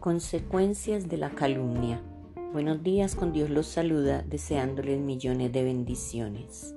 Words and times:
Consecuencias 0.00 1.08
de 1.08 1.16
la 1.16 1.30
calumnia. 1.30 2.00
Buenos 2.52 2.84
días, 2.84 3.16
con 3.16 3.32
Dios 3.32 3.50
los 3.50 3.66
saluda, 3.66 4.22
deseándoles 4.22 5.00
millones 5.00 5.52
de 5.52 5.64
bendiciones. 5.64 6.76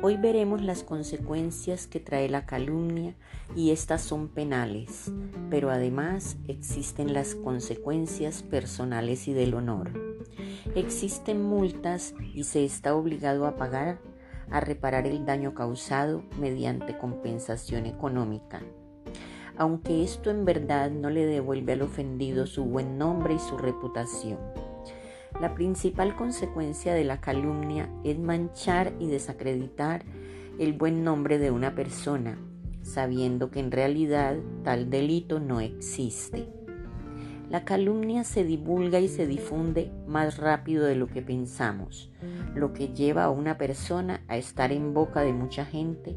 Hoy 0.00 0.16
veremos 0.16 0.62
las 0.62 0.82
consecuencias 0.82 1.86
que 1.86 2.00
trae 2.00 2.30
la 2.30 2.46
calumnia 2.46 3.14
y 3.54 3.72
estas 3.72 4.00
son 4.00 4.28
penales, 4.28 5.12
pero 5.50 5.70
además 5.70 6.38
existen 6.48 7.12
las 7.12 7.34
consecuencias 7.34 8.42
personales 8.42 9.28
y 9.28 9.34
del 9.34 9.52
honor. 9.52 9.90
Existen 10.74 11.42
multas 11.42 12.14
y 12.34 12.44
se 12.44 12.64
está 12.64 12.94
obligado 12.94 13.46
a 13.46 13.56
pagar 13.56 14.00
a 14.50 14.60
reparar 14.60 15.06
el 15.06 15.26
daño 15.26 15.52
causado 15.52 16.22
mediante 16.38 16.96
compensación 16.96 17.84
económica 17.84 18.62
aunque 19.58 20.02
esto 20.02 20.30
en 20.30 20.44
verdad 20.44 20.90
no 20.90 21.10
le 21.10 21.26
devuelve 21.26 21.72
al 21.72 21.82
ofendido 21.82 22.46
su 22.46 22.64
buen 22.64 22.98
nombre 22.98 23.34
y 23.34 23.38
su 23.38 23.56
reputación. 23.56 24.38
La 25.40 25.54
principal 25.54 26.16
consecuencia 26.16 26.94
de 26.94 27.04
la 27.04 27.20
calumnia 27.20 27.90
es 28.04 28.18
manchar 28.18 28.94
y 28.98 29.08
desacreditar 29.08 30.04
el 30.58 30.72
buen 30.72 31.04
nombre 31.04 31.38
de 31.38 31.50
una 31.50 31.74
persona, 31.74 32.38
sabiendo 32.82 33.50
que 33.50 33.60
en 33.60 33.70
realidad 33.70 34.36
tal 34.64 34.88
delito 34.88 35.38
no 35.40 35.60
existe. 35.60 36.48
La 37.50 37.64
calumnia 37.64 38.24
se 38.24 38.44
divulga 38.44 38.98
y 38.98 39.08
se 39.08 39.26
difunde 39.26 39.92
más 40.08 40.38
rápido 40.38 40.84
de 40.84 40.96
lo 40.96 41.06
que 41.06 41.22
pensamos, 41.22 42.10
lo 42.54 42.72
que 42.72 42.88
lleva 42.88 43.24
a 43.24 43.30
una 43.30 43.56
persona 43.56 44.24
a 44.26 44.36
estar 44.36 44.72
en 44.72 44.94
boca 44.94 45.20
de 45.20 45.32
mucha 45.32 45.64
gente 45.64 46.16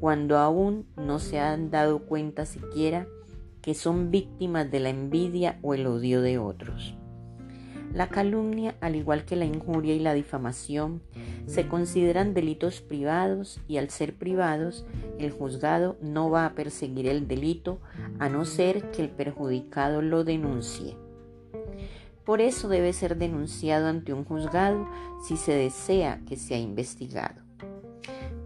cuando 0.00 0.38
aún 0.38 0.86
no 0.96 1.18
se 1.18 1.38
han 1.38 1.70
dado 1.70 2.00
cuenta 2.00 2.46
siquiera 2.46 3.06
que 3.62 3.74
son 3.74 4.10
víctimas 4.10 4.70
de 4.70 4.80
la 4.80 4.90
envidia 4.90 5.58
o 5.62 5.72
el 5.72 5.86
odio 5.86 6.20
de 6.20 6.38
otros. 6.38 6.94
La 7.94 8.08
calumnia, 8.08 8.74
al 8.80 8.96
igual 8.96 9.24
que 9.24 9.36
la 9.36 9.44
injuria 9.44 9.94
y 9.94 10.00
la 10.00 10.14
difamación, 10.14 11.00
se 11.46 11.68
consideran 11.68 12.34
delitos 12.34 12.80
privados 12.80 13.60
y 13.68 13.76
al 13.76 13.88
ser 13.88 14.16
privados, 14.16 14.84
el 15.18 15.30
juzgado 15.30 15.96
no 16.02 16.28
va 16.28 16.44
a 16.44 16.54
perseguir 16.54 17.06
el 17.06 17.28
delito 17.28 17.78
a 18.18 18.28
no 18.28 18.44
ser 18.44 18.90
que 18.90 19.02
el 19.02 19.10
perjudicado 19.10 20.02
lo 20.02 20.24
denuncie. 20.24 20.96
Por 22.26 22.40
eso 22.40 22.68
debe 22.68 22.92
ser 22.92 23.16
denunciado 23.16 23.86
ante 23.86 24.12
un 24.12 24.24
juzgado 24.24 24.88
si 25.26 25.36
se 25.36 25.52
desea 25.52 26.20
que 26.26 26.36
sea 26.36 26.58
investigado 26.58 27.43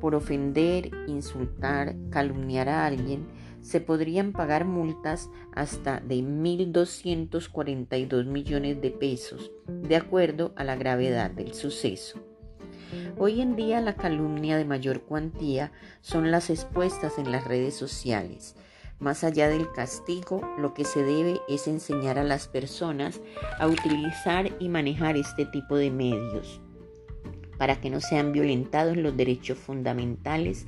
por 0.00 0.14
ofender, 0.14 0.90
insultar, 1.06 1.94
calumniar 2.10 2.68
a 2.68 2.86
alguien, 2.86 3.26
se 3.60 3.80
podrían 3.80 4.32
pagar 4.32 4.64
multas 4.64 5.30
hasta 5.52 6.00
de 6.00 6.16
1.242 6.16 8.24
millones 8.24 8.80
de 8.80 8.90
pesos, 8.90 9.50
de 9.66 9.96
acuerdo 9.96 10.52
a 10.56 10.64
la 10.64 10.76
gravedad 10.76 11.30
del 11.30 11.54
suceso. 11.54 12.20
Hoy 13.18 13.40
en 13.40 13.56
día 13.56 13.80
la 13.80 13.96
calumnia 13.96 14.56
de 14.56 14.64
mayor 14.64 15.02
cuantía 15.02 15.72
son 16.00 16.30
las 16.30 16.50
expuestas 16.50 17.18
en 17.18 17.32
las 17.32 17.44
redes 17.44 17.74
sociales. 17.74 18.54
Más 18.98 19.24
allá 19.24 19.48
del 19.48 19.70
castigo, 19.72 20.40
lo 20.58 20.74
que 20.74 20.84
se 20.84 21.02
debe 21.02 21.40
es 21.48 21.68
enseñar 21.68 22.18
a 22.18 22.24
las 22.24 22.48
personas 22.48 23.20
a 23.58 23.66
utilizar 23.66 24.50
y 24.58 24.68
manejar 24.68 25.16
este 25.16 25.46
tipo 25.46 25.76
de 25.76 25.90
medios 25.90 26.60
para 27.58 27.80
que 27.80 27.90
no 27.90 28.00
sean 28.00 28.32
violentados 28.32 28.96
los 28.96 29.16
derechos 29.16 29.58
fundamentales 29.58 30.66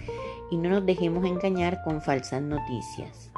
y 0.51 0.57
no 0.57 0.69
nos 0.69 0.85
dejemos 0.85 1.25
engañar 1.25 1.83
con 1.83 2.03
falsas 2.03 2.43
noticias. 2.43 3.31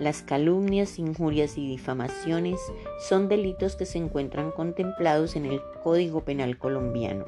Las 0.00 0.22
calumnias, 0.22 0.98
injurias 0.98 1.56
y 1.56 1.68
difamaciones 1.68 2.60
son 3.08 3.28
delitos 3.28 3.76
que 3.76 3.86
se 3.86 3.98
encuentran 3.98 4.50
contemplados 4.50 5.36
en 5.36 5.46
el 5.46 5.60
Código 5.82 6.24
Penal 6.24 6.58
colombiano. 6.58 7.26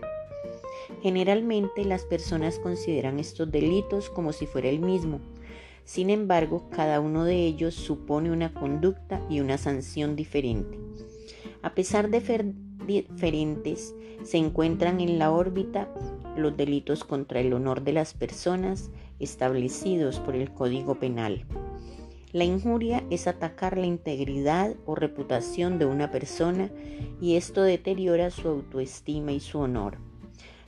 Generalmente 1.02 1.84
las 1.84 2.04
personas 2.04 2.58
consideran 2.58 3.18
estos 3.20 3.50
delitos 3.50 4.10
como 4.10 4.32
si 4.32 4.46
fuera 4.46 4.68
el 4.68 4.80
mismo. 4.80 5.20
Sin 5.84 6.10
embargo, 6.10 6.68
cada 6.70 6.98
uno 6.98 7.24
de 7.24 7.36
ellos 7.36 7.74
supone 7.74 8.32
una 8.32 8.52
conducta 8.52 9.20
y 9.30 9.40
una 9.40 9.58
sanción 9.58 10.16
diferente. 10.16 10.78
A 11.62 11.74
pesar 11.74 12.10
de 12.10 12.20
diferentes 12.86 13.94
se 14.22 14.38
encuentran 14.38 15.00
en 15.00 15.18
la 15.18 15.30
órbita 15.30 15.88
los 16.36 16.56
delitos 16.56 17.04
contra 17.04 17.40
el 17.40 17.52
honor 17.52 17.82
de 17.82 17.92
las 17.92 18.14
personas 18.14 18.90
establecidos 19.18 20.20
por 20.20 20.36
el 20.36 20.52
Código 20.52 20.96
Penal. 20.96 21.44
La 22.32 22.44
injuria 22.44 23.02
es 23.10 23.26
atacar 23.26 23.78
la 23.78 23.86
integridad 23.86 24.74
o 24.84 24.94
reputación 24.94 25.78
de 25.78 25.86
una 25.86 26.10
persona 26.10 26.70
y 27.20 27.36
esto 27.36 27.62
deteriora 27.62 28.30
su 28.30 28.48
autoestima 28.48 29.32
y 29.32 29.40
su 29.40 29.58
honor. 29.58 29.98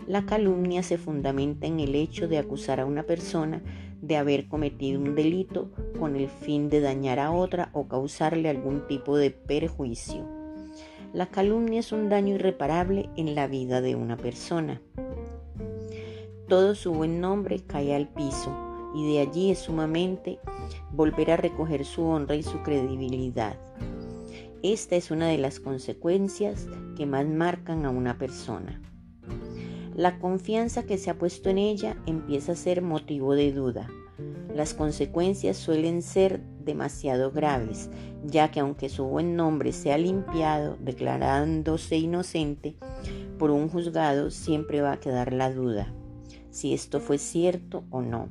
La 0.06 0.24
calumnia 0.24 0.82
se 0.82 0.96
fundamenta 0.96 1.66
en 1.66 1.80
el 1.80 1.94
hecho 1.94 2.28
de 2.28 2.38
acusar 2.38 2.80
a 2.80 2.86
una 2.86 3.02
persona 3.02 3.62
de 4.00 4.16
haber 4.16 4.48
cometido 4.48 5.00
un 5.00 5.14
delito 5.14 5.70
con 5.98 6.16
el 6.16 6.28
fin 6.28 6.70
de 6.70 6.80
dañar 6.80 7.18
a 7.18 7.32
otra 7.32 7.70
o 7.72 7.88
causarle 7.88 8.48
algún 8.48 8.86
tipo 8.86 9.16
de 9.16 9.30
perjuicio. 9.30 10.37
La 11.14 11.26
calumnia 11.26 11.80
es 11.80 11.92
un 11.92 12.10
daño 12.10 12.34
irreparable 12.34 13.08
en 13.16 13.34
la 13.34 13.46
vida 13.46 13.80
de 13.80 13.96
una 13.96 14.18
persona. 14.18 14.82
Todo 16.48 16.74
su 16.74 16.92
buen 16.92 17.20
nombre 17.20 17.60
cae 17.66 17.94
al 17.94 18.08
piso 18.08 18.54
y 18.94 19.14
de 19.14 19.20
allí 19.20 19.50
es 19.50 19.60
sumamente 19.60 20.38
volver 20.92 21.30
a 21.30 21.38
recoger 21.38 21.86
su 21.86 22.04
honra 22.04 22.36
y 22.36 22.42
su 22.42 22.62
credibilidad. 22.62 23.58
Esta 24.62 24.96
es 24.96 25.10
una 25.10 25.28
de 25.28 25.38
las 25.38 25.60
consecuencias 25.60 26.66
que 26.94 27.06
más 27.06 27.26
marcan 27.26 27.86
a 27.86 27.90
una 27.90 28.18
persona. 28.18 28.82
La 29.94 30.18
confianza 30.18 30.82
que 30.82 30.98
se 30.98 31.08
ha 31.08 31.18
puesto 31.18 31.48
en 31.48 31.56
ella 31.56 31.96
empieza 32.04 32.52
a 32.52 32.56
ser 32.56 32.82
motivo 32.82 33.34
de 33.34 33.52
duda. 33.52 33.88
Las 34.54 34.74
consecuencias 34.74 35.56
suelen 35.56 36.02
ser 36.02 36.42
demasiado 36.68 37.32
graves, 37.32 37.90
ya 38.24 38.52
que 38.52 38.60
aunque 38.60 38.88
su 38.88 39.04
buen 39.04 39.34
nombre 39.34 39.72
sea 39.72 39.98
limpiado, 39.98 40.76
declarándose 40.78 41.96
inocente 41.96 42.76
por 43.38 43.50
un 43.50 43.68
juzgado, 43.68 44.30
siempre 44.30 44.80
va 44.80 44.92
a 44.92 45.00
quedar 45.00 45.32
la 45.32 45.52
duda 45.52 45.92
si 46.50 46.74
esto 46.74 46.98
fue 46.98 47.18
cierto 47.18 47.84
o 47.90 48.02
no. 48.02 48.28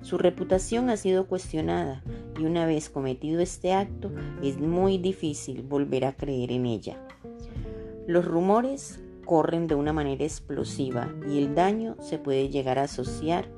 Su 0.00 0.18
reputación 0.18 0.88
ha 0.88 0.96
sido 0.96 1.26
cuestionada 1.26 2.02
y 2.38 2.44
una 2.44 2.64
vez 2.64 2.88
cometido 2.88 3.40
este 3.40 3.74
acto 3.74 4.10
es 4.42 4.58
muy 4.58 4.98
difícil 4.98 5.62
volver 5.62 6.04
a 6.04 6.16
creer 6.16 6.52
en 6.52 6.64
ella. 6.64 6.96
Los 8.06 8.24
rumores 8.24 9.00
corren 9.24 9.66
de 9.66 9.74
una 9.74 9.92
manera 9.92 10.24
explosiva 10.24 11.12
y 11.28 11.38
el 11.38 11.54
daño 11.54 11.96
se 12.00 12.18
puede 12.18 12.48
llegar 12.48 12.78
a 12.78 12.84
asociar 12.84 13.48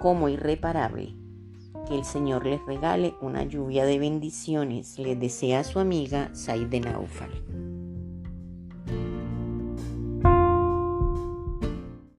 como 0.00 0.28
irreparable. 0.28 1.14
Que 1.88 1.94
el 1.94 2.04
Señor 2.04 2.44
les 2.44 2.64
regale 2.66 3.14
una 3.22 3.44
lluvia 3.44 3.86
de 3.86 3.98
bendiciones, 3.98 4.98
les 4.98 5.18
desea 5.18 5.64
su 5.64 5.78
amiga 5.78 6.28
Saide 6.34 6.80
Naufal. 6.80 7.67